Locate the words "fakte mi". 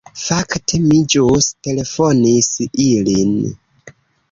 0.19-0.97